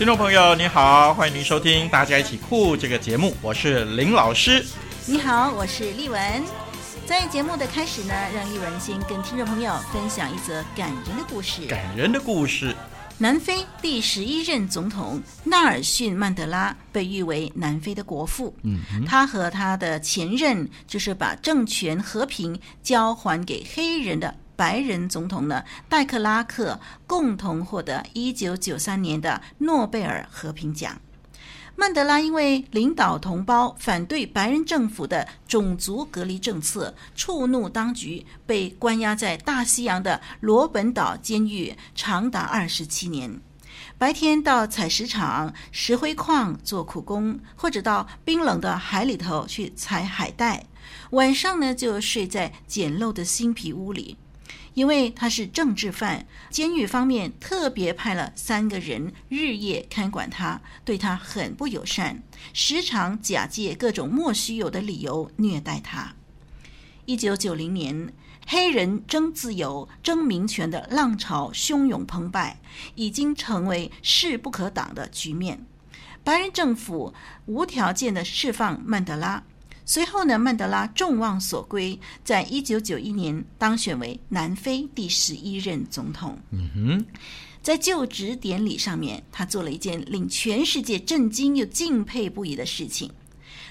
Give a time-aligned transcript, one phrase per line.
[0.00, 4.64] 听众朋友，你好，欢迎您收听《大家一起酷》这个节目，我是林老师。
[5.04, 6.42] 你好，我是丽文。
[7.04, 11.66] 在节目的开始呢，让丽文先跟听众朋友分享一则感人的故事。
[11.66, 12.74] 感人的故事。
[13.18, 18.56] 南非第十一任总统纳尔逊·曼德拉被誉为南非的国父。
[18.62, 24.34] 嗯，他和他的前任就是把政权和平交还给黑人的。
[24.60, 31.00] 白人总统呢，戴克拉克共同获得一九九三年的诺贝尔和平奖。
[31.76, 43.40] 曼德拉因为领导同胞反对白人政府的种族隔离政策，触怒当局，被关押在大西洋的罗本岛监狱长达二十七年。
[43.96, 50.66] 白天到采石场、石灰矿做苦工，或者到冰冷的海里头去采海带；
[51.12, 54.18] 晚上呢，就睡在简陋的新皮屋里。
[54.74, 66.14] 因为他是政治犯，监狱方面特别派了三个人日夜看管他，对他很不友善，时常假借各种莫须有的理由虐待他。
[67.04, 68.12] 一九九零年，
[68.46, 72.60] 黑人争自由、争民权的浪潮汹涌澎湃，
[72.94, 75.66] 已经成为势不可挡的局面。
[76.22, 77.12] 白人政府
[77.46, 79.42] 无条件地释放曼德拉。
[79.90, 86.38] 随后呢，曼德拉众望所归，在一九九一年当选为南非第十一任总统。
[86.52, 87.06] 嗯哼，
[87.60, 93.10] 在就职典礼上面，他做了一件令全世界震惊又敬佩不已的事情。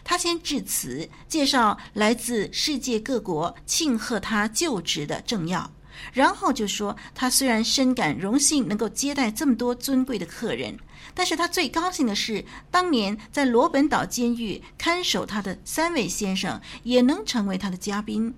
[0.04, 5.72] 他先致辞，介绍来自世界各国庆贺他就职的政要。
[6.12, 10.78] 然后就说，他虽然深感荣幸能够接待这么多尊贵的客人，
[11.20, 18.34] 但是他最高兴的是，当年在罗本岛监狱看守他的三位先生也能成为他的嘉宾。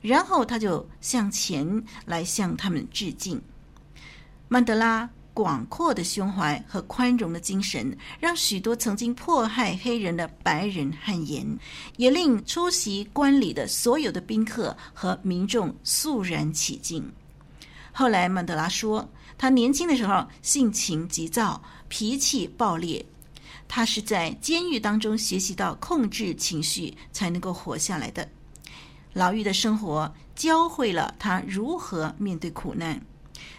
[0.00, 3.38] 然后他就向前来向他们致敬。
[4.48, 11.46] 曼德拉广阔的胸怀和宽容的精神，让许多曾经迫害黑人的白人汗颜，
[11.98, 17.06] 也令出席观礼的所有的宾客和民众肃然起敬。
[17.96, 23.06] 后来，曼德拉说，他年轻的时候性情急躁，脾气暴烈，
[23.68, 28.28] 他是在监狱当中学习到控制情绪，才能够活下来的。
[29.12, 33.00] 牢狱的生活教会了他如何面对苦难。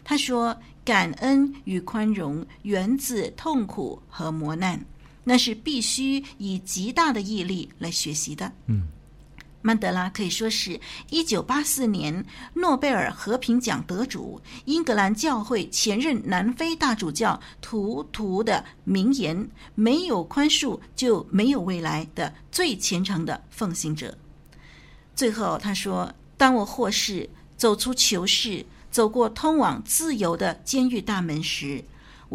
[0.04, 4.84] 他说：“感恩与宽容源自痛苦和磨难，
[5.24, 8.88] 那是必须以极大的毅力来学习的。”嗯，
[9.66, 24.16] 曼德拉可以说是一九八四年诺贝尔和平奖得主，英格兰教会前任南非大主教图图的名言：“没有宽恕就没有未来”的最虔诚的奉行者。
[25.16, 27.28] 最后他说：“当我获释，
[27.58, 31.84] 走出囚室。”走过通往自由的监狱大门时，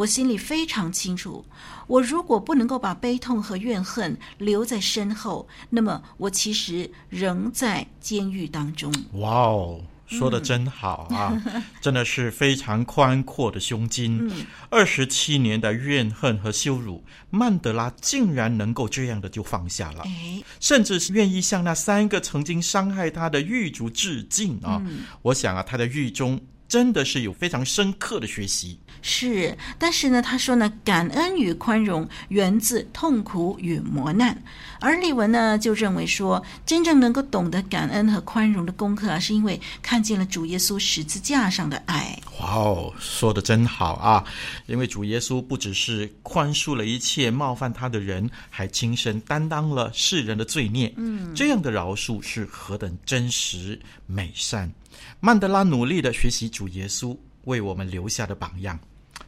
[0.00, 1.44] 我心里非常清楚，
[1.86, 8.90] 我如果不能够把悲痛和怨恨留在身后，那么我其实仍在监狱当中。
[9.12, 11.38] 哇哦，说的真好啊！
[11.44, 14.32] 嗯、真的是非常宽阔的胸襟。
[14.70, 24.80] 二十七年的怨恨和羞辱，曼德拉竟然能够这样的就放下了，哎、甚至是愿意向那三个曾经伤害他的狱卒致敬啊！
[24.86, 26.40] 嗯、我想啊，他的狱中。
[26.70, 29.58] 真的是有非常深刻的学习，是。
[29.76, 34.40] 但是呢，他说呢，感恩与宽容源自痛苦与磨难，
[34.78, 42.16] 而李文呢就认为说，真正能够懂得感恩和宽容的功课啊，是因为看见了主耶稣十字架上的爱。
[42.38, 44.24] 哇哦，说的真好啊！
[44.66, 50.94] 因为主耶稣不只是宽恕了一切冒犯他的人，还亲身担当了世人的罪孽。
[50.96, 53.76] 嗯，这样的饶恕是何等真实
[54.06, 54.72] 美善。
[55.20, 58.78] 曼德拉努力的学习主耶稣为我们留下的榜样，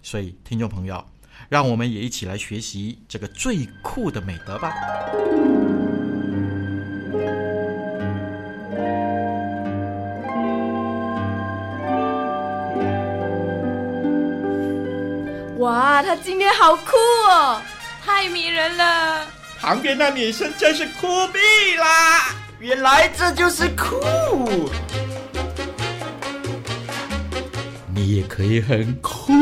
[0.02, 1.04] 所以听众朋友，
[1.48, 4.72] 让我们也一起来学习这个最酷的美德吧。
[15.58, 16.96] 哇，他今天好酷
[17.28, 17.62] 哦，
[18.04, 19.26] 太迷人了！
[19.60, 22.34] 旁边那女生真是酷毙啦！
[22.58, 24.68] 原来这就是酷！
[27.94, 29.32] 你也可以很酷。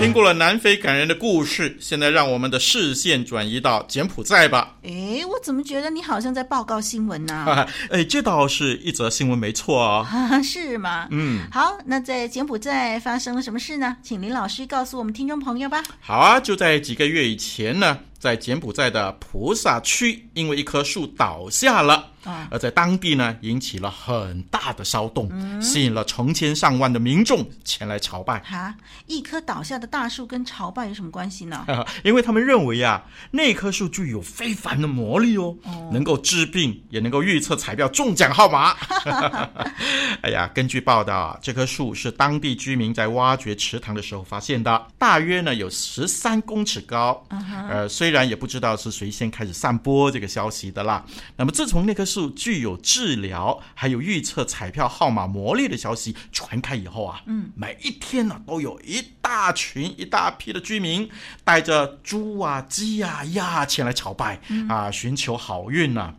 [0.00, 4.76] 听过了南非感人的故事，现在让我们的视线转移到柬埔寨吧。
[4.82, 7.32] 诶，我怎么觉得你好像在报告新闻呢？
[7.34, 10.42] 啊，诶， 这倒是一则新闻，没错啊、哦。
[10.44, 11.08] 是吗？
[11.10, 11.46] 嗯。
[11.50, 13.96] 好，那在柬埔寨发生了什么事呢？
[14.02, 15.82] 请林老师告诉我们听众朋友吧。
[16.00, 18.00] 好啊，就在几个月以前呢。
[18.24, 22.08] 在柬埔寨的菩萨区，因为一棵树倒下了，
[22.48, 28.40] 而在当地呢，引起了很大的骚动，嗯、吸引了成千上万的民众前来朝拜。
[28.40, 28.74] 哈，
[29.06, 31.66] 一棵倒下的大树跟朝拜有什么关系呢？
[32.02, 38.74] 因为他们认为啊，那棵树具有非凡的魔力哦，哦能够治病，也能够预测彩票中奖号码。
[40.24, 47.22] 哎呀，根据报道啊，这棵树是当地居民在挖掘池塘的时候发现的，大约呢有十三公尺高。
[47.28, 51.04] 嗯、呃，虽然虽然也不知道是谁先开始散播这个消息的啦。
[51.36, 61.10] 那么自从那棵树具有治疗还有预测彩票号码魔力的消息传开以后啊，嗯，每一天呢都有一大群一大批的居民
[61.42, 66.14] 带着猪啊、鸡啊、鸭啊前来朝拜啊，寻求好运呢、啊。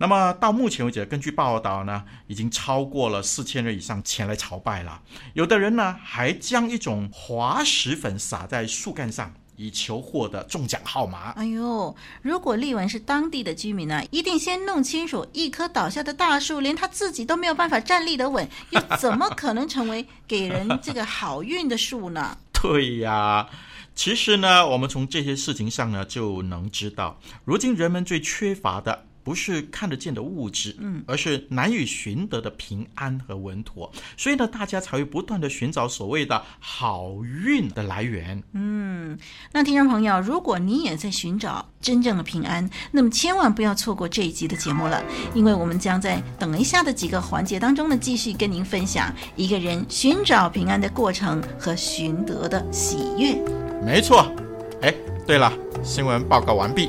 [0.00, 5.02] 那么到目前为止，根据报道呢，已经超过了四千人以上前来朝拜了。
[5.34, 9.34] 有的人呢还将一种滑石粉撒在树干上。
[9.58, 11.32] 以求获得中奖号码。
[11.32, 22.38] 哎呦，如果丽文是当地的居民呢，一定先弄清楚，一棵倒下的大树，连他自己都没有办法站立得稳， 又怎么可能成为给人这个好运的树呢？
[22.62, 23.48] 对呀，
[23.94, 29.06] 其实呢，我们从这些事情上呢，就能知道，如今人们最缺乏的。
[29.28, 38.42] 不是看得见的物质，嗯，而是难以寻得的平安和稳妥，所以呢，大家才会不断的寻找所谓的好运的来源。
[38.54, 39.18] 嗯，
[39.52, 45.04] 那听众朋友，如果你也在寻找真正的平安，那么千万不要错过这一集的节目了，
[45.34, 53.38] 因为我们将在等一下的几个环节当中呢，继续跟您分享一个人寻找平安的过程和寻得的喜悦。
[53.84, 54.32] 没错，
[54.80, 54.94] 哎，
[55.26, 55.52] 对了，
[55.84, 56.88] 新闻报告完毕。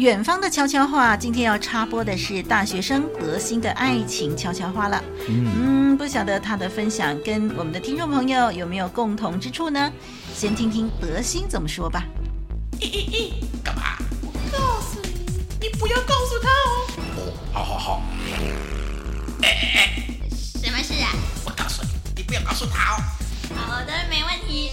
[0.00, 5.04] 远方的悄悄话，今天要插播的是大学生德心的爱情悄悄话了。
[5.28, 9.92] 嗯，嗯，不晓得他的分享跟我们的听众朋友有没有共同之处呢？
[10.34, 12.02] 先听听德心怎么说吧。
[12.80, 13.32] 咦咦咦，
[13.62, 13.98] 干嘛？
[14.22, 16.86] 我告诉你，你不要告诉他哦。
[17.18, 18.02] 哦，好好好。
[19.42, 21.12] 哎哎哎，什么事啊？
[21.44, 23.02] 我告诉你，你不要告诉他哦。
[23.54, 24.70] 好的，没问题。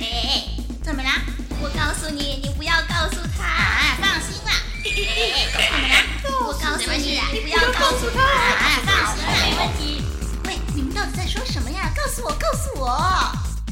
[0.00, 1.20] 哎哎，怎么啦？
[1.60, 3.87] 我告诉你，你不要告诉他。
[4.94, 5.94] 怎么啦？
[6.46, 8.22] 我告诉你，你不要告诉他。
[8.22, 9.80] 啊，放心啦，没问题。
[10.44, 11.92] 喂，你们到底在说什么呀？
[11.96, 12.86] 告诉我，告诉我。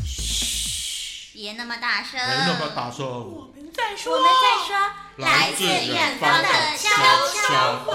[0.04, 2.12] 嘘，别那么大声。
[2.12, 3.06] 别那么大声。
[3.06, 4.76] 我们在说，我们在说，
[5.16, 6.88] 来自远方的悄
[7.42, 7.92] 悄话。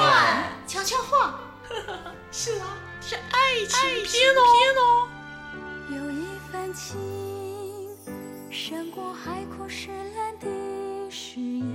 [0.67, 1.39] 悄悄话。
[2.31, 2.67] 是啊，
[3.01, 4.33] 是爱情片
[4.75, 5.07] 哦。
[5.89, 6.97] 有一份情。
[8.49, 10.45] 胜过海枯石烂的
[11.09, 11.70] 誓言，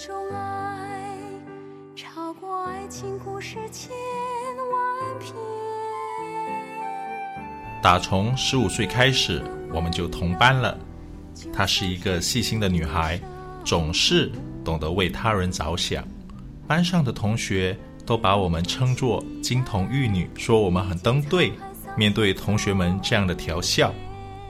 [0.00, 1.14] 种爱
[1.94, 3.90] 超过爱情故事千
[4.72, 5.34] 万篇。
[7.82, 10.78] 打从十五岁开始，我们就同班了。
[11.52, 13.20] 她是一个细心的女孩，
[13.62, 14.32] 总是
[14.64, 16.02] 懂得为他人着想。
[16.66, 21.52] 班上的同学都把我们称作金童玉女，说我们很登对。
[21.94, 23.92] 面对同学们这样的调笑，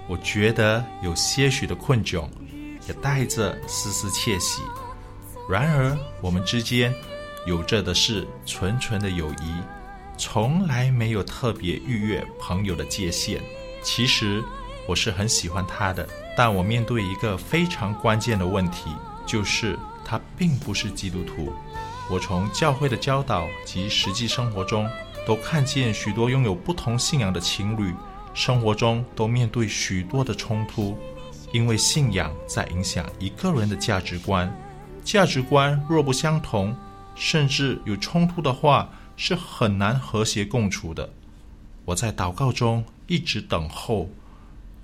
[0.06, 2.28] 我觉得有些许的困窘，
[2.86, 4.62] 也带着丝丝窃喜。
[5.50, 6.94] 然而，我们之间
[7.44, 9.52] 有着的是纯纯的友谊，
[10.16, 13.42] 从来没有特别逾越朋友的界限。
[13.82, 14.40] 其实，
[14.86, 18.94] 我是很喜欢他的，但我面对一个非常关键的问题，
[19.26, 21.52] 就是他并不是基督徒。
[22.08, 24.88] 我从教会的教导及实际生活中，
[25.26, 27.92] 都看见许多拥有不同信仰的情侣，
[28.34, 30.96] 生活中都面对许多的冲突，
[31.50, 34.48] 因为信仰在影响一个人的价值观。
[35.10, 36.72] 价值观若不相同，
[37.16, 41.12] 甚至有冲突的话，是很难和谐共处的。
[41.84, 44.08] 我在祷告中一直等候，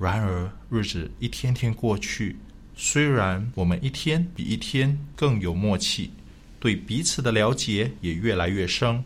[0.00, 2.38] 然而日子一天天过去，
[2.75, 6.11] 虽然我们一天比一天更有默契，
[6.59, 9.04] 对彼此的了解也越来越深，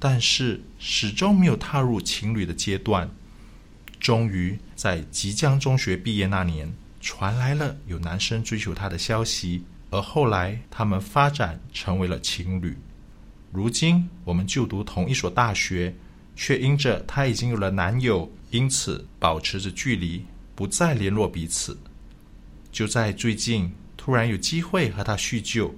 [0.00, 3.08] 但是始终没有踏入情侣的阶段。
[4.00, 9.62] 终于在即将中学毕业那年，传来了有男生追求她的消息，
[9.94, 12.76] 而后来他们发展成为了情侣。
[13.52, 15.94] 如今我们就读同一所大学，
[16.34, 21.78] 却因着她已经有了男友，因此保持着距离，不再联络彼此。
[22.72, 25.72] 就在最近，突然有机会和他叙旧，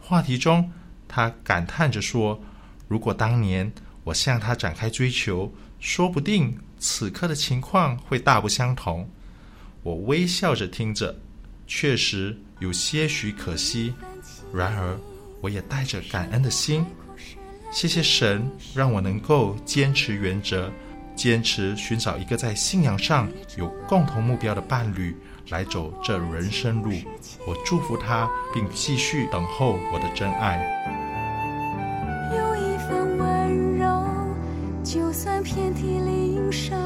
[0.00, 0.68] 话题中，
[1.06, 2.42] 他感叹着说
[2.88, 3.70] ：“如果当年
[4.02, 9.08] 我向他展开追求，说不定此刻的情况会大不相同。”
[9.84, 11.20] 我微笑着听着，
[11.72, 13.94] 确实有些许可惜。
[14.52, 14.98] 然而，
[15.40, 16.84] 我也带着感恩的心，
[17.72, 20.68] 谢谢神让我能够坚持原则，
[21.14, 25.16] 坚持寻找一个在信仰上有共同目标的伴侣。
[25.48, 26.92] 来走这人生路，
[27.44, 30.60] 我祝福他，并继续等候我的真爱。
[32.36, 34.06] 有一份温柔，
[34.84, 36.78] 就算遍体鳞伤，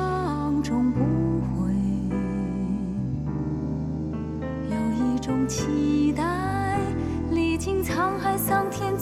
[5.47, 6.79] 期待，
[7.31, 8.97] 历经沧海桑田，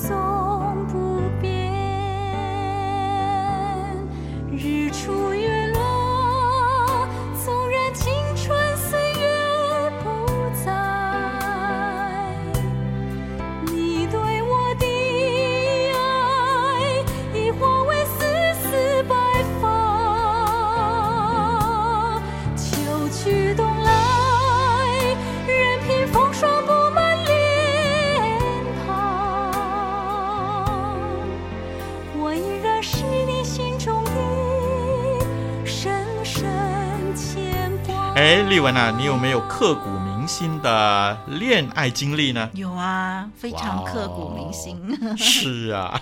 [38.53, 42.51] 丽文啊，你有没有刻骨铭心的恋爱经历呢？
[42.53, 44.79] 有啊，非常刻骨铭心。
[45.01, 45.99] Wow, 是啊，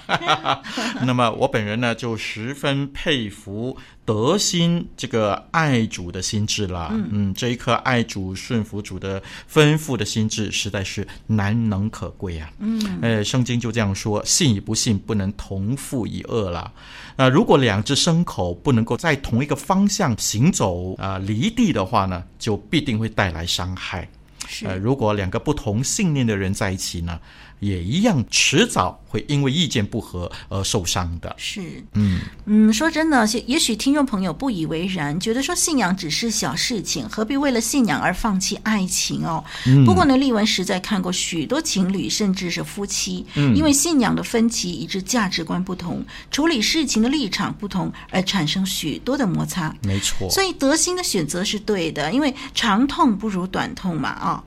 [1.07, 3.79] 那么我本人呢，就十分佩服
[4.11, 6.89] 德心这个爱主的心智了。
[6.91, 12.53] 嗯，嗯，这一颗爱主顺服主的吩咐的心智，实在是难能可贵啊。
[12.59, 16.73] 嗯，呃，圣经就这样说：信与不信不能同负一轭了。
[17.15, 24.09] 那如果两只牲口不能够在同一个方向行走啊，呃，离地的话呢，就必定会带来伤害。
[24.49, 27.21] 是，呃，如果两个不同信念的人在一起呢，
[27.61, 31.35] 也一样，迟早会因为意见不合而受伤的。
[31.39, 31.61] 是，
[31.95, 39.45] 嗯嗯，说真的，也许听众朋友不以为然，觉得说信仰只是小事情，何必为了信仰而放弃爱情哦？
[39.67, 49.75] 嗯、不过呢，丽文实在看过许多情侣，甚至是夫妻，嗯、因为信仰的分歧以致价值观不同，处理事情的立场不同，而产生许多的摩擦。
[49.83, 54.45] 没错，所以德心的选择是对的，因为长痛不如短痛嘛，啊、哦。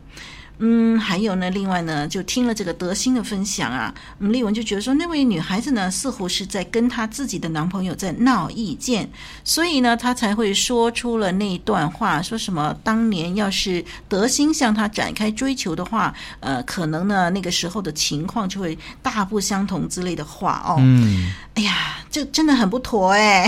[0.60, 9.10] 嗯，还有呢，另外呢，就听了这个德心的分享啊，嗯，丽文就觉得说，那位女孩子呢，似乎是在跟她自己的男朋友在闹意见，
[9.44, 20.78] 所以呢，她才会说出了那段话，说什么当年要是德心向她展开追求的话，呃，可能呢，那个时候的情况就会大不相同之类的话哦。
[20.80, 23.46] 嗯，哎呀，这真的很不妥哎。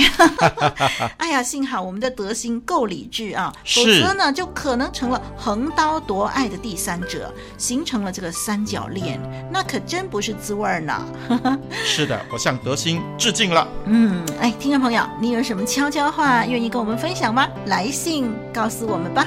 [1.18, 9.20] 哎呀，幸好我们的德心够理智啊，否则呢，就可能成了横刀夺爱的第三者形成了这个三角恋，
[9.52, 11.06] 那可真不是滋味呢。
[11.72, 13.68] 是的，我向德兴致敬了。
[13.86, 17.48] 嗯，哎，听众朋友，你有什么悄悄话愿意跟我们分享吗？
[17.66, 19.26] 来信告诉我们吧。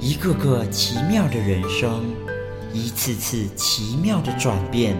[0.00, 2.02] 一个个奇妙的人生，
[2.72, 4.96] 一次次奇妙的转变，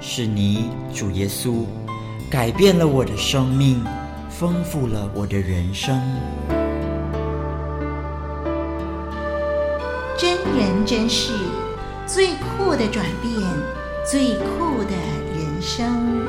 [0.00, 1.66] 是你主耶稣
[2.30, 3.84] 改变了我的生命，
[4.30, 6.00] 丰富了我的人生。
[10.92, 11.32] 真是
[12.06, 13.32] 最酷的转变，
[14.04, 14.90] 最酷的
[15.34, 16.21] 人生。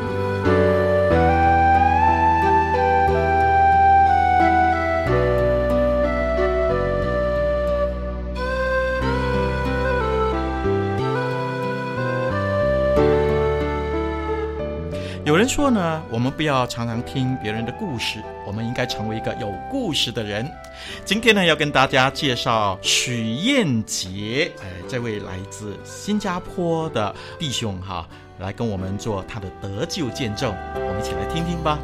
[15.43, 20.49] 人说呢，我们不要常常听别人的故事，我们应该成为一个有故事的人。
[21.03, 28.07] 今天呢，要跟大家介绍许燕杰，哎，这位来自新加坡的弟兄哈，
[28.39, 31.77] 来跟我们做他的得救见证，我们一起来听听吧。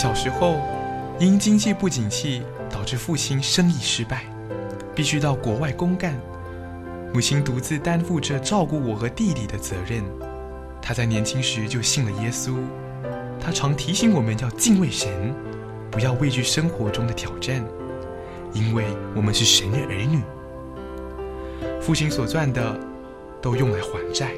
[0.00, 0.56] 小时候，
[1.18, 4.24] 因经济不景气，导致父亲生意失败，
[4.94, 6.18] 必须到国外公干。
[7.12, 10.02] 母亲独自担负着照顾我和弟弟的责任。
[10.80, 12.56] 她在年轻时就信了耶稣。
[13.38, 15.34] 她常提醒我们要敬畏神，
[15.90, 17.62] 不要畏惧生活中的挑战，
[18.54, 20.22] 因为我们是神的儿女。
[21.78, 22.74] 父亲所赚的
[23.42, 24.30] 都用来还债，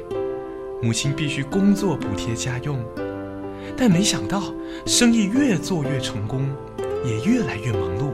[0.81, 2.85] 母亲必须工作补贴家用。
[3.75, 4.53] 但没想到，
[4.85, 6.47] 生意越做越成功，
[7.03, 8.11] 也越来越忙碌，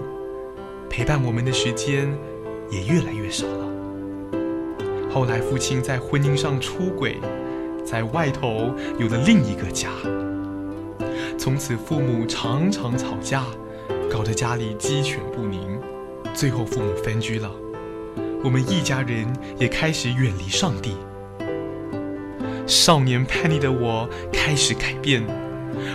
[0.89, 2.12] 陪伴我们的时间
[2.72, 3.66] 也越来越少了。
[5.12, 7.18] 后来，父亲在婚姻上出轨，
[7.84, 9.89] 在外头有了另一个家。
[11.38, 13.44] 从此，父母常常吵架，
[14.10, 15.80] 搞得家里鸡犬不宁。
[16.34, 17.51] 最后，父母分居了，
[18.44, 19.25] 我们一家人
[19.58, 20.96] 也开始远离上帝。
[22.68, 25.25] 少年叛逆的我开始改变，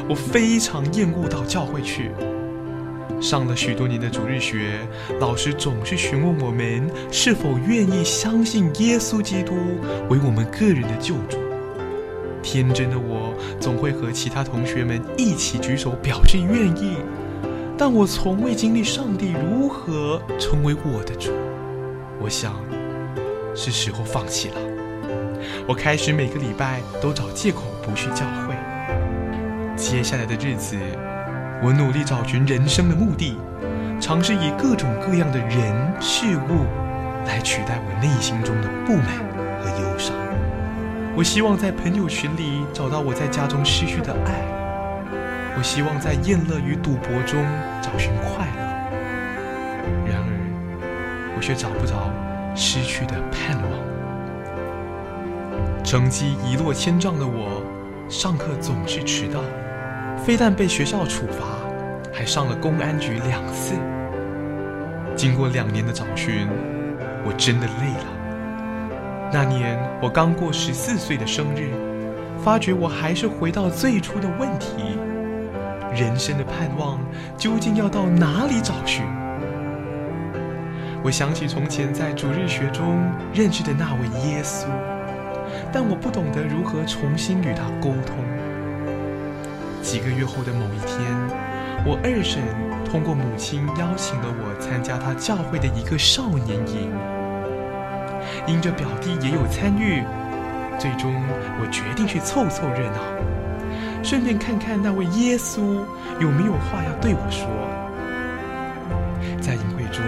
[0.08, 2.10] 我非常厌恶到教会去。
[3.20, 4.78] 上了许多年的主日学，
[5.18, 9.54] 老师总是询问我们是否愿意相信耶稣基督
[10.10, 11.38] 为我们个人的救主。
[12.42, 16.96] 天真的我总会和其他同学们一起举手表示愿意，
[17.78, 21.30] 但我从未经历上帝如何成为我的主。
[22.20, 22.54] 我想，
[23.54, 24.56] 是时候放弃了。
[25.66, 28.53] 我开始每个礼拜都找借口不去教会。
[29.76, 30.76] 接下来的日子，
[31.62, 33.36] 我努力找寻人生的目的，
[34.00, 36.64] 尝试以各种各样的人事物
[37.26, 39.06] 来取代我内心中的不满
[39.60, 40.14] 和忧伤。
[41.16, 44.42] 我希望在朋友群里找到我在家中失去的爱，
[45.56, 47.44] 我希望在宴乐与赌博中
[47.82, 48.62] 找寻快乐。
[50.06, 52.10] 然而，我却找不着
[52.54, 53.70] 失去的盼望。
[55.84, 57.62] 成绩一落千丈的我，
[58.08, 59.40] 上课总是迟到。
[60.24, 61.44] 非但被学校处罚，
[62.10, 63.74] 还上了公安局两次。
[65.14, 66.48] 经过两年的找寻，
[67.26, 69.30] 我真的累了。
[69.30, 71.68] 那年我刚过十四岁的生日，
[72.42, 74.96] 发觉我还是回到最初的问题：
[75.94, 76.98] 人生的盼望
[77.36, 79.04] 究竟要到哪里找寻？
[81.02, 84.64] 我想起从前在主日学中认识的那位耶稣，
[85.70, 88.16] 但我不懂得如何重新与他沟通。
[89.84, 90.98] 几个月后的某一天，
[91.84, 92.42] 我二婶
[92.90, 96.90] 通过母亲邀请了我参加她教会的一个少年营。
[98.46, 100.02] 因着表弟也有参与，
[100.78, 101.14] 最终
[101.60, 105.60] 我决定去凑凑热闹，顺便看看那位耶稣
[106.18, 107.46] 有没有话要对我说。
[109.38, 110.02] 在营会中，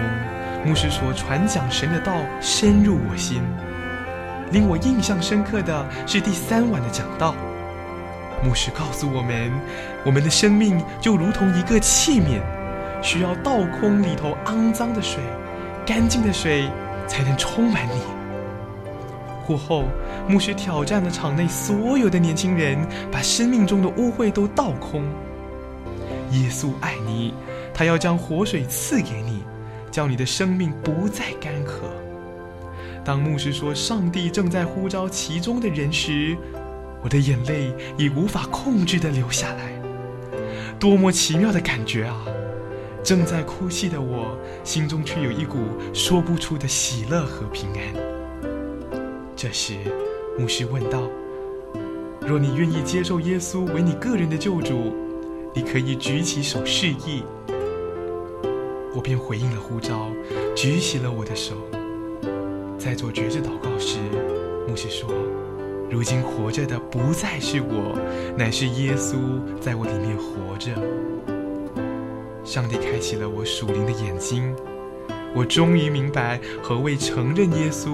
[0.65, 3.43] 牧师说传讲神的道深入我心。
[4.51, 7.35] 令我印象深刻的是第三晚的讲道。
[8.43, 9.51] 牧师告诉我们，
[10.05, 12.39] 我们的生命就如同一个器皿，
[13.01, 15.21] 需要倒空里头肮脏的水，
[15.85, 16.69] 干净的水
[17.07, 18.01] 才能充满你。
[19.45, 19.85] 过后，
[20.27, 22.77] 牧师挑战了场内所有的年轻人，
[23.11, 25.03] 把生命中的污秽都倒空。
[26.31, 27.33] 耶稣爱你，
[27.73, 29.41] 他要将活水赐给你，
[29.89, 31.83] 叫你的生命不再干渴。
[33.05, 36.37] 当牧师说上帝正在呼召其中的人时，
[37.03, 39.81] 我的眼泪已无法控制地流下来，
[40.79, 42.25] 多么奇妙的感觉啊！
[43.03, 45.59] 正在哭泣的我，心中却有一股
[45.93, 47.79] 说不出的喜乐和平安。
[49.33, 49.75] 这时，
[50.37, 51.03] 牧师问道
[52.19, 54.93] ：“若你愿意接受耶稣为你个人的救主，
[55.53, 57.23] 你可以举起手示意。”
[58.93, 60.07] 我便回应了呼召，
[60.55, 61.53] 举起了我的手。
[62.77, 63.99] 在做决志祷告时，
[64.67, 65.07] 牧师说。
[65.89, 67.97] 如今活着的不再是我，
[68.37, 69.15] 乃是耶稣
[69.61, 70.71] 在我里面活着。
[72.43, 74.53] 上帝开启了我属灵的眼睛，
[75.33, 77.89] 我终于明白何谓承认耶稣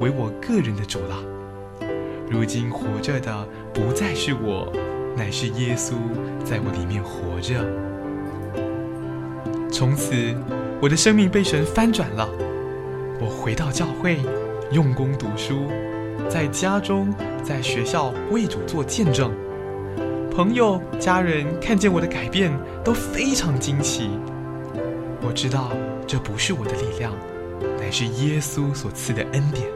[0.00, 1.22] 为我个人的主了。
[2.30, 4.72] 如今活着的不再是我，
[5.14, 5.92] 乃是耶稣
[6.44, 7.62] 在我里面活着。
[9.70, 10.34] 从此，
[10.80, 12.26] 我的生命被神翻转了。
[13.20, 14.18] 我回到教会，
[14.72, 15.68] 用功读书。
[16.28, 19.30] 在家中，在学校为主做见证，
[20.30, 22.50] 朋友、家人看见我的改变
[22.82, 24.10] 都非常惊奇。
[25.22, 25.70] 我知道
[26.06, 27.12] 这不是我的力量，
[27.78, 29.66] 乃是耶稣所赐的恩典。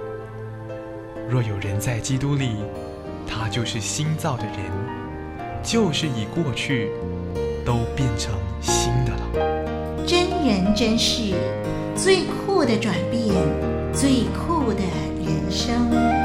[1.29, 2.57] 若有人在基督里，
[3.27, 4.55] 他就是新造的人，
[5.63, 6.91] 旧事已过去，
[7.65, 10.05] 都变成新的了。
[10.07, 11.35] 真人真事，
[11.95, 13.35] 最酷的转变，
[13.93, 14.81] 最酷的
[15.21, 16.18] 人生。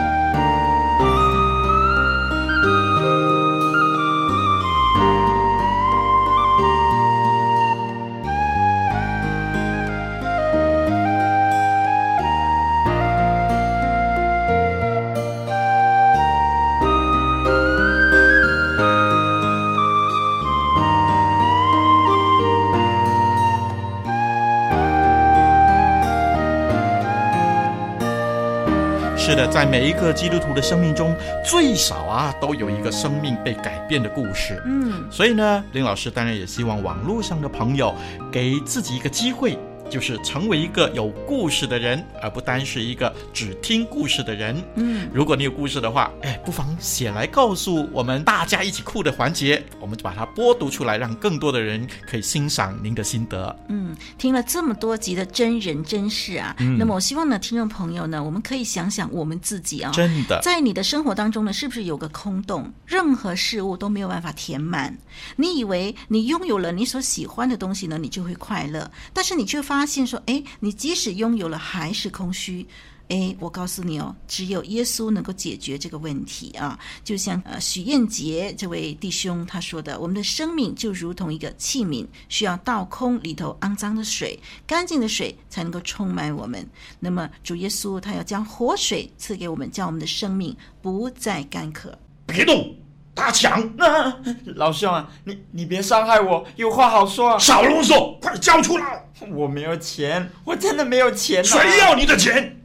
[29.25, 34.61] 是的，在每一个基督徒的生命中，最少啊都有一个生命被改变的故事。
[34.65, 37.95] 嗯，所以呢，林老师当然也希望网络上的朋友
[38.29, 39.57] 给自己一个机会。
[39.89, 44.61] 就是成为一个有故事的人，而不单是一个只听故事的人。
[44.75, 53.55] 嗯，如果你有故事的话，哎，不妨写来告诉我们，大家一起哭的环节，我们就把它播读出来，让更多的人可以欣赏您的心得。
[53.67, 64.97] 嗯，听了这么多集的真人真事啊，嗯，那么我希望呢，听众朋友呢，我们可以想想我们自己啊，真的，在你的生活当中呢，是不是有个空洞，任何事物都没有办法填满？
[65.35, 72.65] 你以为你拥有了你所喜欢的东西呢，你就会快乐，但是你却发发现说，哎，你即使拥有了，还是空虚。
[73.09, 76.79] 哎，我告诉你哦，只有耶稣能够解决这个问题啊！
[77.03, 86.65] 就像呃许燕杰这位弟兄他说的，我们的生命就如同一个器皿，需要倒空里头肮脏的水，干净的水才能够充满我们。
[86.99, 91.97] 那么主耶稣他要将活水赐给我们，叫我们的生命不再干渴。
[92.25, 92.73] 别动，
[93.15, 93.61] 打抢！
[93.77, 94.17] 啊，
[94.55, 97.37] 老兄啊，你你别伤害我，有话好说啊！
[97.37, 99.05] 少啰嗦，快交出来！
[99.31, 101.43] 我没有钱，我真的没有钱啊！
[101.43, 102.59] 谁要你的钱？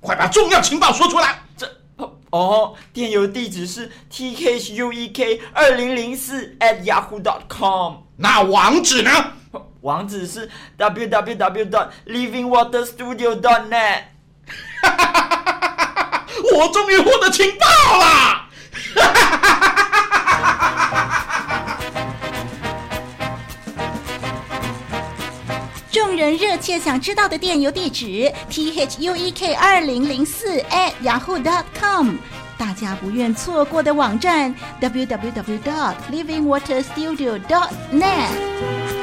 [0.00, 1.42] 快把重要情报说出来！
[1.56, 1.66] 这
[2.30, 7.98] 哦，电邮地址是 t k h u e k 二零零四 at yahoo dot com。
[8.16, 9.10] 那网址呢？
[9.82, 14.04] 网址是 w w w dot livingwaterstudio dot net。
[16.54, 17.66] 我终于获得情报
[17.98, 18.48] 了！
[26.16, 32.16] 人热切想知道的电邮地址：t h u e k 二零零四 at yahoo dot com。
[32.58, 39.01] 大家不愿错过的网站：w w w dot livingwaterstudio dot net。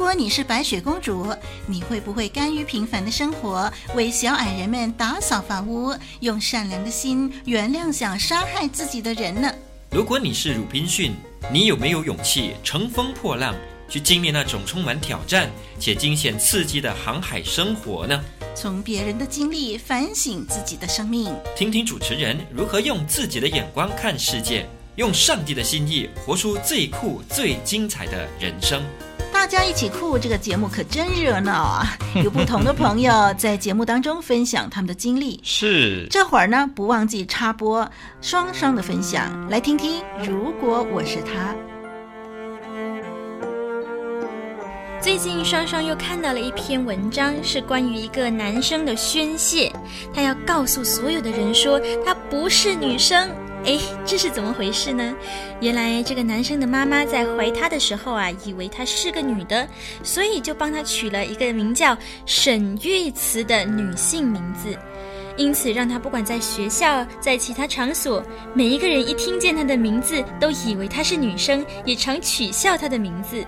[0.00, 1.26] 果你是白雪公主，
[1.66, 9.52] 你会不会甘于平凡的生活，为小矮人们打扫房屋，用善良的心原谅想杀害自己的人呢？
[9.90, 11.12] 如果你是鲁滨逊，
[11.52, 13.54] 你有没有勇气乘风破浪，
[13.90, 18.18] 去经历那种充满挑战且惊险刺激的航海生活呢？
[18.54, 28.82] 从别人的经历反省自己的生命，听听主持人如何用自己的眼光看世界，用上帝的心意活出最酷、最精彩的人生。
[29.40, 31.96] 大家一起酷，这个节目可真热闹啊！
[32.22, 35.40] 有不同的朋友 在节目当中分享他们的经历。
[35.42, 40.02] 是，这会儿呢，不忘记插播双双的分享，来听听。
[40.22, 41.54] 如果我是他，
[45.00, 49.72] 最近双双又看到了一篇文章，是关于一个男生的宣泄，
[50.14, 53.26] 他要告诉所有的人说，他不是女生。
[53.64, 55.14] 哎，这是怎么回事呢？
[55.60, 59.68] 原来这个男生的妈妈在怀他的时候啊，以为他是个女的，
[60.02, 64.76] 所以就帮他取了一个名叫沈玉慈的女性名字。
[65.36, 73.42] 因此，让他不管在学校，在其他场所，每一个人一听见他的名字，都以为他是女生，也常取笑他的名字。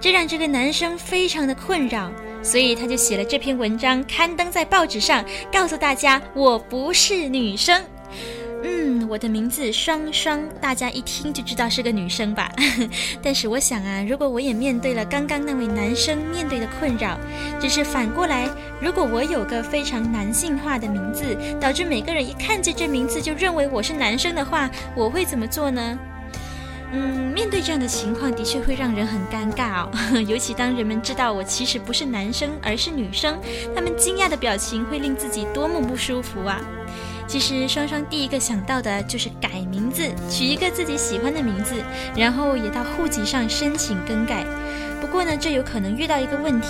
[0.00, 2.10] 这让这个男生非常的困扰，
[2.42, 7.82] 所以他就写了这篇文章，刊登在报纸上，告诉大家：我不是女生。
[9.08, 12.52] 我的名字双双，大家一听就知道是个女生吧？
[13.22, 17.18] 但是我想啊，如果我也面对了刚刚那位男生面对的困扰，
[17.58, 18.46] 只是反过来，
[18.82, 21.24] 如果我有个非常男性化的名字，
[21.58, 25.98] 导致每个人一看见这名字就认为我是男生的话，我会怎么做呢？
[26.92, 30.20] 嗯，面对这样的情况，的确会让人很尴尬哦。
[30.26, 33.38] 尤其当人们知道我其实不是男生，而是女生，
[33.74, 36.60] 他们惊讶的表情会令自己多么不舒服啊！
[37.28, 41.74] 其实双双第一个想到的就是改名字，取一个自己喜欢的名字，
[42.16, 44.46] 然后也到户籍上申请更改。
[45.08, 46.68] 不过呢，这有可能遇到一个问题，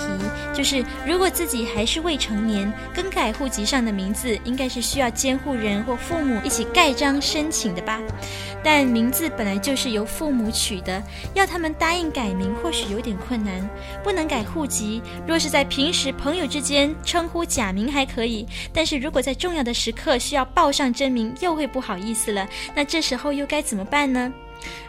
[0.55, 7.99] 就是如果自己还是未成年，更改户籍上的名字，应该是需要监护人或父母一起盖章申请的吧？
[8.63, 13.69] 但名字本来就是由父母取的，要他们答应改名，或许有点困难。
[14.01, 22.47] 不能改户籍，若是在平时朋友之间称呼假名还可以，但是如果在重要的时刻需要报上真名，又会不好意思了。
[22.73, 24.31] 那这时候又该怎么办呢？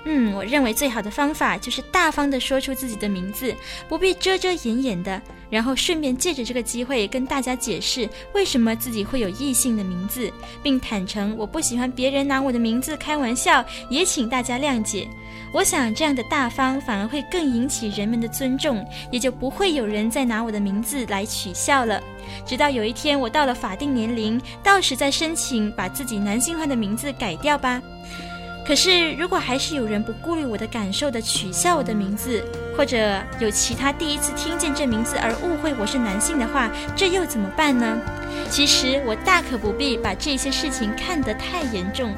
[0.04, 3.54] 嗯，我认为最好的方法就是大方地说出自己的名字，
[3.88, 15.08] 不必遮遮掩掩的，然后顺便借着这个机会跟大家解释为什么自己会有异性的名字，并坦诚我不喜欢别人拿我的名字开玩笑，也请大家谅解。
[15.52, 22.00] 我想这样的大方反而会更引起人们的尊重，也就不会有人再拿我的名字来取笑了。
[22.46, 27.82] 直到有一天我到了法定年龄，到时再申请把自己男性化的名字改掉吧。
[28.70, 32.40] 可是，如果还是有人不顾虑我的感受的取笑我的名字，
[32.78, 37.98] 或者有其他第一次听见这名字而误会我是男性的话，这又怎么办呢？
[38.48, 42.14] 其实我大可不必把这些事情看得太严重。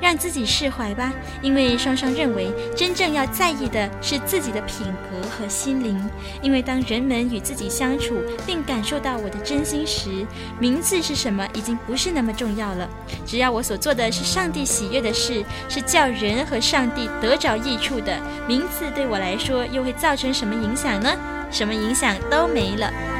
[0.00, 6.00] 让自己释怀吧，因为双双认为，真正要在意的是自己的品格和心灵。
[6.42, 10.26] 因为当人们与自己相处，并感受到我的真心时，
[10.58, 12.88] 名字是什么已经不是那么重要了。
[13.26, 21.10] 只要我所做的是上帝喜悦的事，是叫人和上帝得着益处的，名字对我来说又会造成什么影响呢？
[21.50, 23.19] 什么影响都没了。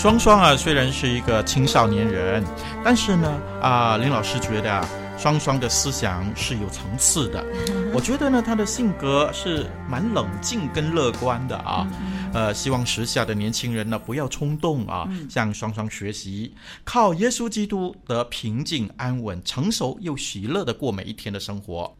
[0.00, 2.42] 双双啊，虽然是一个青少年人，
[2.82, 7.44] 但是呢，啊，林老师觉得啊，双双的思想是有层次的。
[7.92, 11.86] 我觉得呢，他的性格是蛮冷静跟乐观的啊。
[12.32, 21.94] 呃，希望时下的年轻人呢，不要冲动啊，向双双学习，靠耶稣基督得平静安稳、成熟又喜乐的过每一天的生活。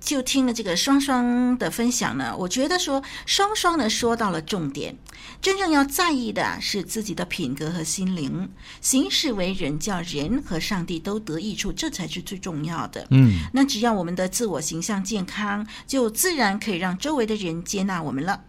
[0.00, 4.96] 就听了这个双双的分享呢，我觉得说双双呢说到了重点，
[5.42, 8.48] 真正要在意的是自己的品格和心灵，
[8.80, 13.06] 行事为人叫人和上帝都得益处，这才是最重要的。
[13.10, 18.44] 嗯，那只要我们的自我形象健康，就自然可以让周围的人接纳我们了。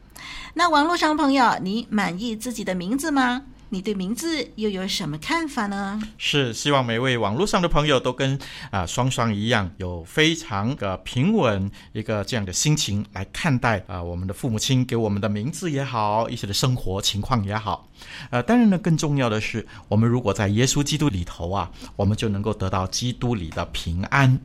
[0.54, 3.44] 那网络上朋友，你满意自己的名字吗？
[3.72, 6.02] 你对名字又有什么看法呢？
[6.18, 8.38] 是希望每位网络上的朋友都跟
[8.72, 17.88] 啊、双双一样，有非常的平稳一个这样的心情来看待啊、我们的父母亲给我们的名字也好，一些的生活情况也好。
[18.32, 24.40] 呃，当然呢，更重要的是，我们如果在耶稣基督里头啊，我们就能够得到基督里的平安。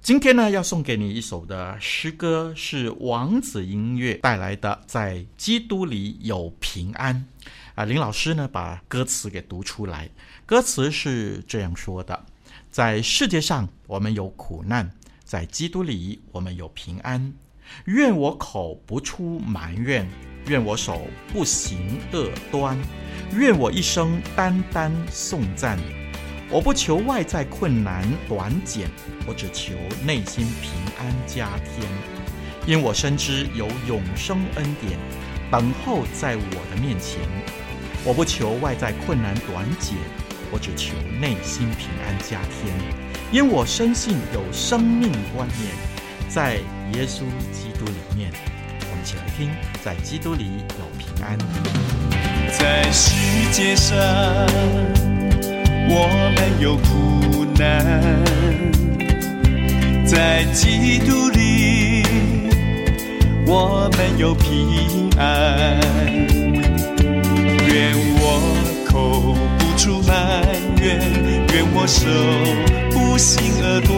[0.00, 7.26] 今天呢，要送给你一首的诗歌，是王子音乐带来的，在基督里有平安。
[7.78, 10.10] 啊，林老师呢，把歌词给读出来。
[10.44, 12.24] 歌词是这样说的：
[12.72, 14.90] 在世界上我们有苦难，
[15.22, 17.32] 在基督里我们有平安。
[17.84, 20.10] 愿我口不出埋怨，
[20.48, 22.76] 愿我手不行恶端，
[23.32, 25.78] 愿我一生单单颂赞。
[26.50, 28.90] 我不求外在困难短减，
[29.24, 31.86] 我只求内心平安加添。
[32.66, 34.98] 因我深知有永生恩典
[35.48, 37.20] 等候在我的面前。
[38.08, 39.92] 我不求外在困难短解，
[40.50, 42.74] 我只求内心平安加添，
[43.30, 45.74] 因我深信有生命观念，
[46.26, 46.54] 在
[46.94, 47.18] 耶稣
[47.52, 48.32] 基督里面。
[48.80, 49.50] 我们一起来听，
[49.84, 50.46] 在基督里
[50.78, 51.36] 有平安。
[52.58, 53.12] 在世
[53.52, 53.94] 界上，
[55.90, 57.84] 我们有苦难；
[60.06, 62.02] 在基督里，
[63.46, 66.47] 我们有平安。
[68.98, 70.12] 愿我口不出埋
[70.82, 70.98] 怨，
[71.54, 72.00] 愿我手
[72.90, 73.88] 不行恶端，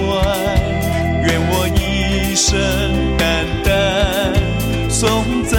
[1.25, 2.51] 愿我一生
[3.17, 3.69] 单单
[4.91, 5.59] 颂赞。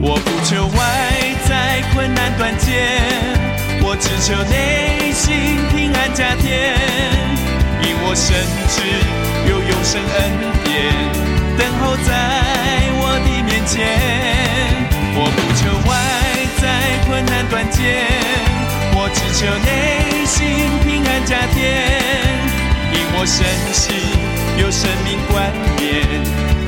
[0.00, 0.80] 我不求外
[1.48, 2.90] 在困难断绝，
[3.82, 6.74] 我只求内心平安加添。
[7.84, 8.34] 因我深
[8.68, 8.82] 知
[9.48, 10.20] 有永生恩
[10.64, 10.70] 典
[11.56, 12.10] 等候在
[13.00, 14.51] 我的面前。
[19.42, 20.46] 求内心
[20.86, 21.58] 平安加添。
[22.94, 23.92] 因我身心
[24.56, 25.50] 有生命冠
[25.80, 26.61] 冕，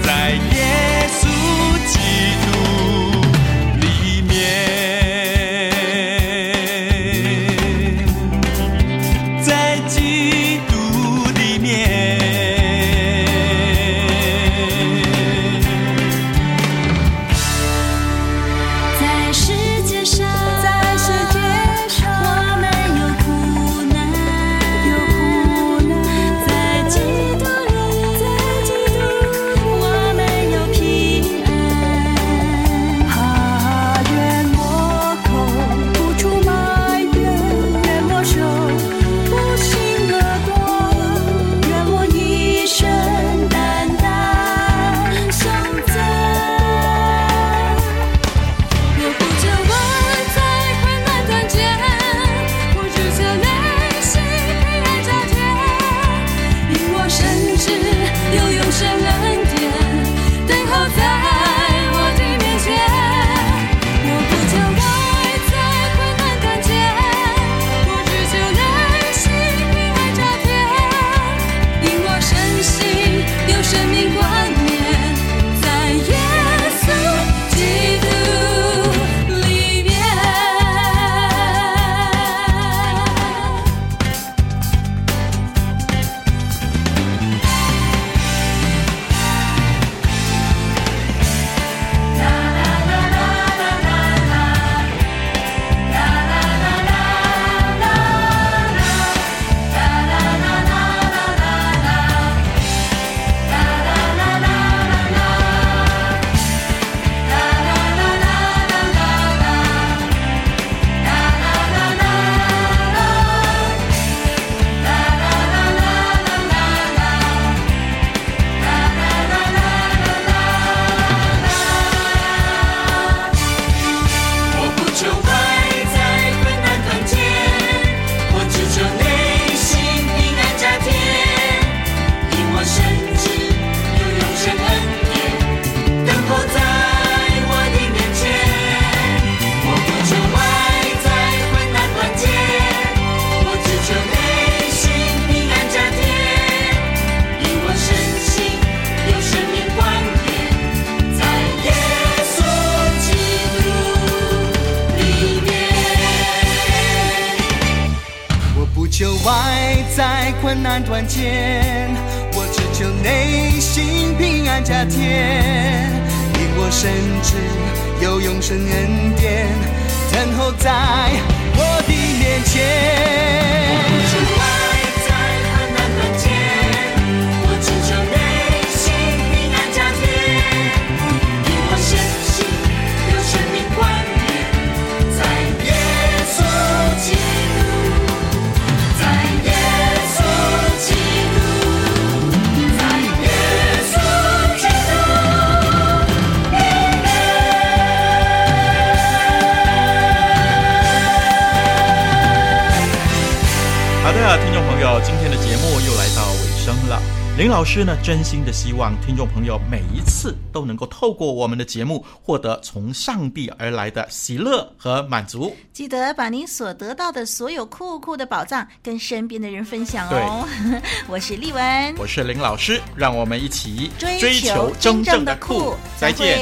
[207.55, 215.55] 老师呢，真心的希望听众朋友每一次都能够透过我们的节目，获得从上帝而来的喜乐和满足。
[215.73, 220.45] 记得把您所得到的所有酷酷的宝藏跟身边的人分享哦。
[221.07, 225.77] 我是丽文，我是林老师，让我们一起追求真正的酷。
[225.97, 226.41] 再见。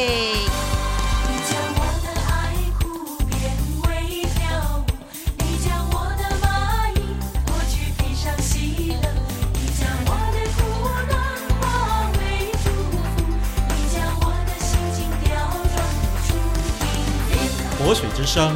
[17.95, 18.55] 水之声，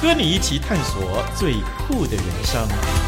[0.00, 1.54] 和你一起探索最
[1.86, 3.07] 酷的人生。